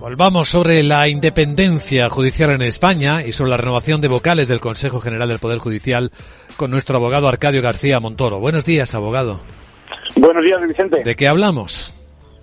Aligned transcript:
Volvamos 0.00 0.48
sobre 0.48 0.82
la 0.82 1.08
independencia 1.08 2.08
judicial 2.08 2.50
en 2.50 2.62
España 2.62 3.24
y 3.24 3.32
sobre 3.32 3.50
la 3.50 3.56
renovación 3.56 4.00
de 4.00 4.08
vocales 4.08 4.48
del 4.48 4.60
Consejo 4.60 5.00
General 5.00 5.28
del 5.28 5.38
Poder 5.38 5.58
Judicial 5.58 6.10
con 6.56 6.70
nuestro 6.70 6.96
abogado 6.96 7.28
Arcadio 7.28 7.60
García 7.62 8.00
Montoro. 8.00 8.38
Buenos 8.38 8.64
días, 8.64 8.94
abogado. 8.94 9.40
Buenos 10.16 10.44
días, 10.44 10.62
Vicente. 10.66 11.02
¿De 11.02 11.14
qué 11.14 11.28
hablamos? 11.28 11.94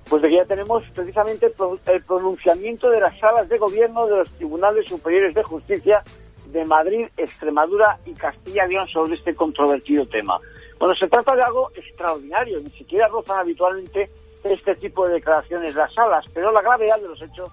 Pues 0.09 0.21
de 0.21 0.29
que 0.29 0.35
ya 0.35 0.45
tenemos 0.45 0.83
precisamente 0.93 1.48
el 1.86 2.04
pronunciamiento 2.04 2.89
de 2.89 3.00
las 3.00 3.18
salas 3.20 3.48
de 3.50 3.57
gobierno 3.57 4.05
de 4.07 4.18
los 4.18 4.32
tribunales 4.34 4.88
superiores 4.88 5.34
de 5.34 5.44
justicia 5.44 6.04
de 6.48 6.66
Madrid, 6.66 7.07
Extremadura 7.18 8.00
y 8.05 8.14
Castilla 8.14 8.66
y 8.66 8.73
León 8.73 8.88
sobre 8.88 9.16
este 9.16 9.36
controvertido 9.36 10.07
tema. 10.07 10.39
Bueno, 10.80 10.96
se 10.96 11.07
trata 11.07 11.36
de 11.36 11.44
algo 11.44 11.71
extraordinario, 11.76 12.60
ni 12.60 12.70
siquiera 12.71 13.07
rozan 13.07 13.39
habitualmente 13.39 14.10
este 14.43 14.75
tipo 14.75 15.07
de 15.07 15.15
declaraciones 15.15 15.75
las 15.75 15.93
salas, 15.93 16.25
pero 16.33 16.51
la 16.51 16.61
gravedad 16.61 16.99
de 16.99 17.07
los 17.07 17.21
hechos 17.21 17.52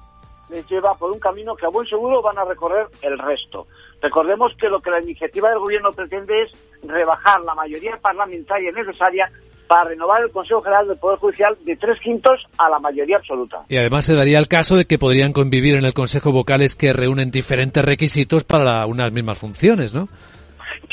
les 0.48 0.66
lleva 0.68 0.94
por 0.94 1.10
un 1.10 1.18
camino 1.18 1.56
que 1.56 1.66
a 1.66 1.70
buen 1.70 1.86
seguro 1.86 2.22
van 2.22 2.38
a 2.38 2.44
recorrer 2.44 2.86
el 3.02 3.18
resto. 3.18 3.66
Recordemos 4.00 4.52
que 4.58 4.68
lo 4.68 4.80
que 4.80 4.90
la 4.90 5.00
iniciativa 5.00 5.50
del 5.50 5.58
Gobierno 5.58 5.92
pretende 5.92 6.42
es 6.42 6.52
rebajar 6.82 7.40
la 7.40 7.54
mayoría 7.54 7.96
parlamentaria 8.00 8.70
necesaria 8.70 9.30
para 9.66 9.88
renovar 9.88 10.22
el 10.22 10.30
Consejo 10.30 10.62
General 10.62 10.86
del 10.86 10.98
Poder 10.98 11.18
Judicial 11.18 11.56
de 11.64 11.76
tres 11.76 11.98
quintos 12.00 12.46
a 12.58 12.68
la 12.68 12.78
mayoría 12.78 13.16
absoluta. 13.16 13.64
Y 13.68 13.76
además 13.76 14.04
se 14.04 14.14
daría 14.14 14.38
el 14.38 14.46
caso 14.46 14.76
de 14.76 14.84
que 14.84 14.98
podrían 14.98 15.32
convivir 15.32 15.74
en 15.74 15.84
el 15.84 15.92
Consejo 15.92 16.30
vocales 16.30 16.76
que 16.76 16.92
reúnen 16.92 17.32
diferentes 17.32 17.84
requisitos 17.84 18.44
para 18.44 18.86
unas 18.86 19.10
mismas 19.12 19.38
funciones, 19.38 19.94
¿no? 19.94 20.08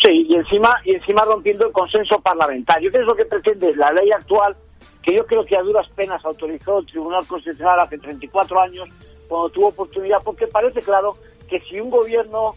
Sí, 0.01 0.25
y 0.27 0.35
encima, 0.35 0.75
y 0.85 0.95
encima 0.95 1.23
rompiendo 1.23 1.67
el 1.67 1.71
consenso 1.71 2.20
parlamentario, 2.20 2.91
¿Qué 2.91 2.98
es 2.98 3.05
lo 3.05 3.15
que 3.15 3.25
pretende 3.25 3.75
la 3.75 3.91
ley 3.91 4.12
actual, 4.12 4.55
que 5.01 5.13
yo 5.13 5.25
creo 5.25 5.45
que 5.45 5.57
a 5.57 5.61
duras 5.61 5.87
penas 5.89 6.23
autorizó 6.25 6.79
el 6.79 6.85
Tribunal 6.85 7.25
Constitucional 7.27 7.79
hace 7.79 7.97
34 7.97 8.59
años, 8.59 8.89
cuando 9.27 9.49
tuvo 9.49 9.67
oportunidad, 9.67 10.21
porque 10.23 10.47
parece 10.47 10.81
claro 10.81 11.15
que 11.48 11.59
si 11.62 11.79
un 11.79 11.90
gobierno, 11.90 12.55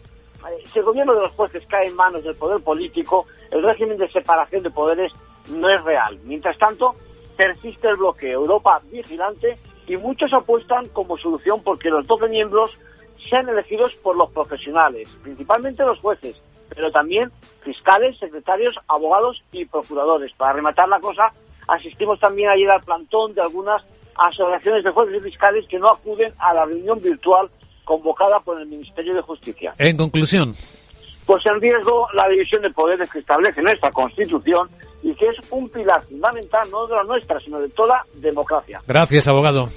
eh, 0.49 0.63
si 0.65 0.79
el 0.79 0.85
gobierno 0.85 1.13
de 1.13 1.21
los 1.21 1.31
jueces 1.31 1.63
cae 1.67 1.87
en 1.87 1.95
manos 1.95 2.23
del 2.23 2.35
poder 2.35 2.61
político, 2.61 3.25
el 3.51 3.63
régimen 3.63 3.97
de 3.97 4.09
separación 4.09 4.63
de 4.63 4.71
poderes 4.71 5.13
no 5.49 5.69
es 5.69 5.83
real. 5.83 6.19
Mientras 6.23 6.57
tanto, 6.57 6.95
persiste 7.35 7.89
el 7.89 7.97
bloqueo, 7.97 8.41
Europa 8.41 8.81
vigilante, 8.91 9.57
y 9.87 9.95
muchos 9.97 10.33
apuestan 10.33 10.87
como 10.89 11.17
solución 11.17 11.63
porque 11.63 11.89
los 11.89 12.05
12 12.05 12.27
miembros 12.27 12.77
sean 13.29 13.47
elegidos 13.49 13.95
por 13.95 14.15
los 14.15 14.29
profesionales, 14.31 15.09
principalmente 15.23 15.83
los 15.83 15.99
jueces, 15.99 16.39
pero 16.69 16.91
también 16.91 17.31
fiscales, 17.63 18.17
secretarios, 18.19 18.75
abogados 18.87 19.41
y 19.51 19.65
procuradores. 19.65 20.33
Para 20.33 20.53
rematar 20.53 20.89
la 20.89 20.99
cosa, 20.99 21.31
asistimos 21.67 22.19
también 22.19 22.49
ayer 22.49 22.69
al 22.69 22.83
plantón 22.83 23.33
de 23.33 23.41
algunas 23.41 23.83
asociaciones 24.15 24.83
de 24.83 24.91
jueces 24.91 25.15
y 25.17 25.29
fiscales 25.29 25.65
que 25.69 25.79
no 25.79 25.89
acuden 25.89 26.33
a 26.39 26.53
la 26.53 26.65
reunión 26.65 27.01
virtual 27.01 27.49
convocada 27.83 28.39
por 28.39 28.59
el 28.59 28.67
Ministerio 28.67 29.13
de 29.13 29.21
Justicia. 29.21 29.73
En 29.77 29.95
conclusión. 29.95 30.53
Pues 31.25 31.45
en 31.45 31.59
riesgo 31.61 32.07
la 32.13 32.27
división 32.29 32.61
de 32.61 32.69
poderes 32.71 33.09
que 33.11 33.19
establece 33.19 33.61
nuestra 33.61 33.91
Constitución 33.91 34.69
y 35.03 35.13
que 35.13 35.27
es 35.27 35.35
un 35.51 35.69
pilar 35.69 36.03
fundamental 36.03 36.67
no 36.71 36.87
de 36.87 36.95
la 36.95 37.03
nuestra, 37.03 37.39
sino 37.39 37.59
de 37.59 37.69
toda 37.69 38.03
democracia. 38.15 38.81
Gracias, 38.87 39.27
abogado. 39.27 39.69